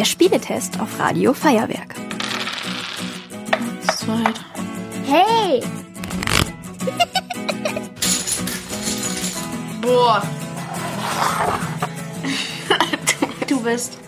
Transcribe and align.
Der 0.00 0.06
Spieletest 0.06 0.80
auf 0.80 0.98
Radio 0.98 1.34
Feuerwerk. 1.34 1.94
Zwei. 3.98 4.24
Hey! 5.04 5.62
Boah. 9.82 10.22
du 13.46 13.62
bist. 13.62 13.98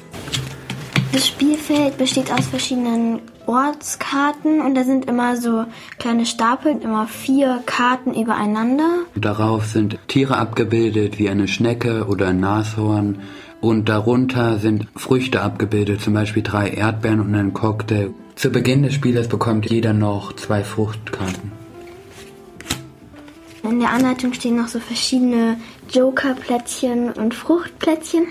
Das 1.13 1.28
Spielfeld 1.28 1.99
besteht 1.99 2.33
aus 2.33 2.47
verschiedenen 2.47 3.21
Ortskarten 3.45 4.63
und 4.63 4.74
da 4.74 4.85
sind 4.85 5.11
immer 5.11 5.37
so 5.37 5.67
kleine 5.99 6.24
Stapel, 6.24 6.81
immer 6.81 7.06
vier 7.06 7.63
Karten 7.67 8.15
übereinander. 8.15 9.01
Darauf 9.15 9.67
sind 9.67 9.99
Tiere 10.09 10.38
abgebildet, 10.38 11.19
wie 11.19 11.29
eine 11.29 11.49
Schnecke 11.49 12.06
oder 12.06 12.29
ein 12.29 12.40
Nashorn. 12.40 13.19
Und 13.63 13.88
darunter 13.88 14.58
sind 14.58 14.88
Früchte 14.97 15.40
abgebildet, 15.40 16.01
zum 16.01 16.15
Beispiel 16.15 16.42
drei 16.42 16.68
Erdbeeren 16.68 17.20
und 17.20 17.32
ein 17.36 17.55
Cocktail. 17.55 18.10
Zu 18.34 18.50
Beginn 18.50 18.82
des 18.82 18.92
Spieles 18.92 19.28
bekommt 19.28 19.70
jeder 19.70 19.92
noch 19.92 20.34
zwei 20.34 20.64
Fruchtkarten. 20.64 21.52
In 23.62 23.78
der 23.78 23.91
Anleitung 23.91 24.33
stehen 24.33 24.56
noch 24.56 24.66
so 24.66 24.80
verschiedene 24.80 25.59
Jokerplättchen 25.92 27.12
und 27.12 27.34
Fruchtplättchen. 27.34 28.27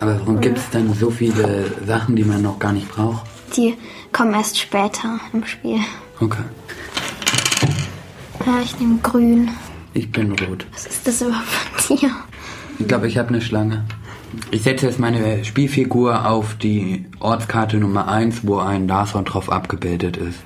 Aber 0.00 0.18
warum 0.18 0.40
gibt 0.40 0.58
es 0.58 0.68
dann 0.70 0.92
so 0.94 1.10
viele 1.10 1.64
Sachen, 1.86 2.16
die 2.16 2.24
man 2.24 2.42
noch 2.42 2.58
gar 2.58 2.72
nicht 2.72 2.90
braucht? 2.90 3.24
Die 3.56 3.76
kommen 4.10 4.34
erst 4.34 4.58
später 4.58 5.20
im 5.32 5.46
Spiel. 5.46 5.78
Okay. 6.18 6.42
Ja, 8.44 8.60
ich 8.60 8.80
nehme 8.80 8.98
grün. 9.00 9.48
Ich 9.94 10.10
bin 10.10 10.32
rot. 10.32 10.66
Was 10.72 10.86
ist 10.86 11.06
das 11.06 11.22
überhaupt 11.22 11.46
von 11.46 11.96
dir? 11.96 12.10
Ich 12.80 12.88
glaube, 12.88 13.06
ich 13.06 13.16
habe 13.16 13.28
eine 13.28 13.40
Schlange. 13.40 13.84
Ich 14.50 14.62
setze 14.62 14.86
jetzt 14.86 14.98
meine 14.98 15.44
Spielfigur 15.44 16.28
auf 16.28 16.54
die 16.54 17.06
Ortskarte 17.20 17.76
Nummer 17.76 18.08
1, 18.08 18.46
wo 18.46 18.58
ein 18.58 18.86
Nashorn 18.86 19.24
drauf 19.24 19.50
abgebildet 19.50 20.16
ist. 20.16 20.38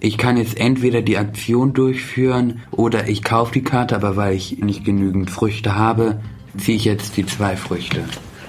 Ich 0.00 0.18
kann 0.18 0.36
jetzt 0.36 0.58
entweder 0.58 1.02
die 1.02 1.18
Aktion 1.18 1.72
durchführen 1.72 2.62
oder 2.70 3.08
ich 3.08 3.24
kaufe 3.24 3.52
die 3.52 3.64
Karte, 3.64 3.96
aber 3.96 4.16
weil 4.16 4.34
ich 4.34 4.58
nicht 4.58 4.84
genügend 4.84 5.30
Früchte 5.30 5.74
habe, 5.74 6.20
ziehe 6.58 6.76
ich 6.76 6.84
jetzt 6.84 7.16
die 7.16 7.26
zwei 7.26 7.56
Früchte. 7.56 8.04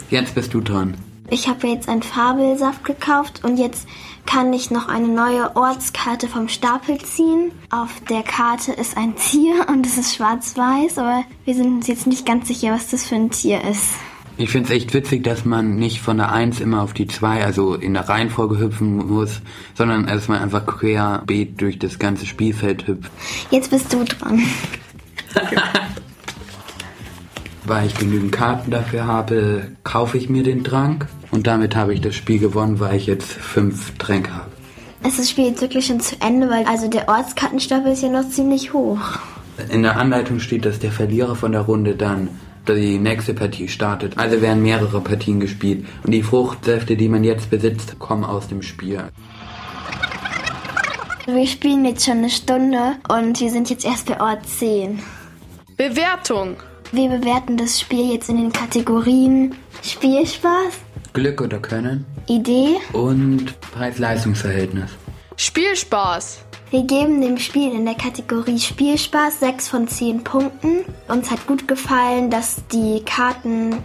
Jetzt 0.10 0.36
bist 0.36 0.54
du 0.54 0.62
dran. 0.62 0.96
Ich 1.30 1.50
habe 1.50 1.68
jetzt 1.68 1.90
einen 1.90 2.04
Fabelsaft 2.04 2.86
gekauft 2.86 3.42
und 3.44 3.58
jetzt 3.58 3.88
kann 4.26 4.54
ich 4.54 4.72
noch 4.72 4.88
eine 4.88 5.10
neue 5.10 5.56
Ortskarte 5.58 6.28
vom 6.28 6.48
Stapel 6.48 6.98
ziehen. 7.00 7.52
Auf 7.70 7.90
der 8.10 8.24
Karte 8.24 8.72
ist 8.72 8.96
ein 8.96 9.16
Tier 9.16 9.66
und 9.68 9.86
es 9.86 9.98
ist 9.98 10.16
schwarz-weiß, 10.16 10.98
aber 10.98 11.24
wir 11.44 11.54
sind 11.54 11.78
uns 11.78 11.88
jetzt 11.88 12.08
nicht 12.08 12.26
ganz 12.26 12.48
sicher, 12.48 12.72
was 12.72 12.90
das 12.90 13.06
für 13.06 13.16
ein 13.16 13.30
Tier 13.30 13.62
ist. 13.64 13.96
Ich 14.40 14.52
finde 14.52 14.70
es 14.70 14.76
echt 14.76 14.94
witzig, 14.94 15.24
dass 15.24 15.46
man 15.46 15.78
nicht 15.78 16.00
von 16.00 16.18
der 16.18 16.32
1 16.32 16.60
immer 16.60 16.84
auf 16.84 16.94
die 16.94 17.08
2, 17.08 17.44
also 17.44 17.74
in 17.74 17.96
der 17.96 18.08
Reihenfolge 18.08 18.60
hüpfen 18.60 18.98
muss, 19.08 19.42
sondern 19.74 20.06
dass 20.06 20.28
man 20.28 20.40
einfach 20.40 20.68
querbeet 20.68 21.60
durch 21.60 21.80
das 21.80 21.98
ganze 21.98 22.28
Spielfeld 22.28 22.86
hüpft. 22.86 23.12
Jetzt 23.50 23.72
bist 23.72 23.92
du 23.92 24.04
dran. 24.04 24.44
Weil 27.66 27.88
ich 27.88 27.96
genügend 27.96 28.32
Karten 28.32 28.70
dafür 28.70 29.08
habe, 29.08 29.72
kaufe 29.84 30.20
ich 30.20 30.30
mir 30.30 30.44
den 30.44 30.64
Trank 30.64 31.08
und 31.32 31.48
damit 31.48 31.76
habe 31.76 31.96
ich 31.96 32.02
das 32.02 32.16
Spiel 32.16 32.40
gewonnen, 32.40 32.80
weil 32.80 32.96
ich 32.96 33.08
jetzt 33.08 33.30
fünf 33.30 33.98
Tränke 33.98 34.34
habe. 34.34 34.52
Ist 35.06 35.20
das 35.20 35.30
Spiel 35.30 35.48
jetzt 35.48 35.62
wirklich 35.62 35.86
schon 35.86 36.00
zu 36.00 36.16
Ende, 36.22 36.50
weil 36.50 36.64
also 36.66 36.88
der 36.88 37.10
Ortskartenstapel 37.10 37.92
ist 37.92 38.04
ja 38.04 38.10
noch 38.10 38.30
ziemlich 38.30 38.72
hoch. 38.72 39.02
In 39.70 39.82
der 39.82 39.98
Anleitung 39.98 40.40
steht, 40.40 40.66
dass 40.66 40.80
der 40.80 40.92
Verlierer 40.92 41.36
von 41.36 41.52
der 41.52 41.62
Runde 41.62 41.96
dann 41.96 42.30
die 42.76 42.98
nächste 43.00 43.34
Partie 43.34 43.68
startet. 43.68 44.18
Also 44.18 44.42
werden 44.42 44.62
mehrere 44.64 45.02
Partien 45.02 45.40
gespielt. 45.40 45.86
Und 46.04 46.12
die 46.12 46.24
Fruchtsäfte, 46.24 46.96
die 46.96 47.10
man 47.10 47.24
jetzt 47.24 47.50
besitzt, 47.50 48.00
kommen 48.00 48.24
aus 48.24 48.48
dem 48.48 48.62
Spiel. 48.62 49.04
Wir 51.26 51.48
spielen 51.48 51.84
jetzt 51.86 52.06
schon 52.06 52.20
eine 52.20 52.30
Stunde 52.30 52.96
und 53.10 53.40
wir 53.40 53.50
sind 53.50 53.70
jetzt 53.70 53.84
erst 53.86 54.08
bei 54.08 54.20
Ort 54.22 54.48
10. 54.48 55.00
Bewertung. 55.76 56.56
Wir 56.94 57.10
bewerten 57.10 57.58
das 57.58 57.82
Spiel 57.82 58.14
jetzt 58.14 58.30
in 58.30 58.38
den 58.38 58.54
Kategorien 58.54 59.54
Spielspaß, 59.84 60.74
Glück 61.12 61.42
oder 61.42 61.60
Können 61.60 62.06
Idee. 62.28 62.78
und 62.94 63.60
Preis-Leistungs-Verhältnis. 63.72 64.92
Spielspaß. 65.36 66.40
Wir 66.70 66.84
geben 66.84 67.22
dem 67.22 67.38
Spiel 67.38 67.72
in 67.72 67.86
der 67.86 67.96
Kategorie 67.96 68.60
Spielspaß 68.60 69.40
6 69.40 69.70
von 69.70 69.88
10 69.88 70.26
Punkten. 70.26 70.80
Uns 71.08 71.32
hat 71.32 71.48
gut 71.48 71.66
gefallen, 71.66 72.30
dass 72.30 72.58
die 72.74 73.04
Karten 73.06 73.78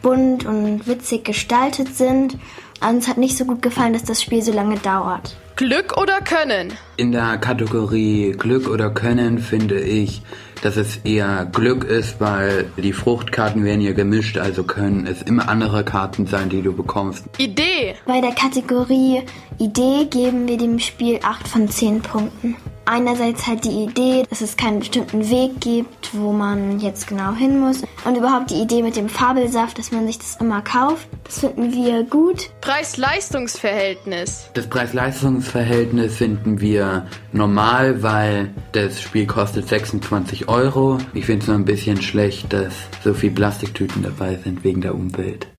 bunt 0.00 0.46
und 0.46 0.86
witzig 0.86 1.26
gestaltet 1.26 1.94
sind. 1.94 2.38
Uns 2.80 3.06
hat 3.06 3.18
nicht 3.18 3.36
so 3.36 3.44
gut 3.44 3.60
gefallen, 3.60 3.92
dass 3.92 4.04
das 4.04 4.22
Spiel 4.22 4.40
so 4.40 4.50
lange 4.50 4.78
dauert. 4.78 5.36
Glück 5.62 5.96
oder 5.96 6.20
Können. 6.20 6.72
In 6.96 7.12
der 7.12 7.38
Kategorie 7.38 8.32
Glück 8.32 8.68
oder 8.68 8.90
Können 8.90 9.38
finde 9.38 9.78
ich, 9.78 10.22
dass 10.60 10.76
es 10.76 10.96
eher 11.04 11.46
Glück 11.52 11.84
ist, 11.84 12.20
weil 12.20 12.64
die 12.76 12.92
Fruchtkarten 12.92 13.64
werden 13.64 13.80
ja 13.80 13.92
gemischt, 13.92 14.38
also 14.38 14.64
können 14.64 15.06
es 15.06 15.22
immer 15.22 15.48
andere 15.48 15.84
Karten 15.84 16.26
sein, 16.26 16.48
die 16.48 16.62
du 16.62 16.72
bekommst. 16.72 17.26
Idee. 17.38 17.94
Bei 18.06 18.20
der 18.20 18.32
Kategorie 18.32 19.22
Idee 19.60 20.06
geben 20.10 20.48
wir 20.48 20.58
dem 20.58 20.80
Spiel 20.80 21.20
8 21.22 21.46
von 21.46 21.68
10 21.68 22.02
Punkten. 22.02 22.56
Einerseits 22.84 23.46
halt 23.46 23.64
die 23.64 23.84
Idee, 23.84 24.24
dass 24.28 24.40
es 24.40 24.56
keinen 24.56 24.80
bestimmten 24.80 25.30
Weg 25.30 25.60
gibt, 25.60 26.10
wo 26.14 26.32
man 26.32 26.80
jetzt 26.80 27.06
genau 27.06 27.32
hin 27.32 27.60
muss. 27.60 27.82
Und 28.04 28.16
überhaupt 28.16 28.50
die 28.50 28.60
Idee 28.60 28.82
mit 28.82 28.96
dem 28.96 29.08
Fabelsaft, 29.08 29.78
dass 29.78 29.92
man 29.92 30.06
sich 30.06 30.18
das 30.18 30.36
immer 30.40 30.62
kauft. 30.62 31.06
Das 31.24 31.40
finden 31.40 31.72
wir 31.72 32.02
gut. 32.02 32.50
Preis-Leistungs-Verhältnis. 32.60 34.50
Das 34.54 34.66
Preis-Leistungs-Verhältnis 34.66 36.16
finden 36.16 36.60
wir 36.60 37.06
normal, 37.32 38.02
weil 38.02 38.50
das 38.72 39.00
Spiel 39.00 39.26
kostet 39.26 39.68
26 39.68 40.48
Euro. 40.48 40.98
Ich 41.14 41.26
finde 41.26 41.42
es 41.42 41.48
nur 41.48 41.56
ein 41.56 41.64
bisschen 41.64 42.02
schlecht, 42.02 42.52
dass 42.52 42.74
so 43.04 43.14
viel 43.14 43.30
Plastiktüten 43.30 44.02
dabei 44.02 44.38
sind 44.42 44.64
wegen 44.64 44.80
der 44.80 44.94
Umwelt. 44.94 45.46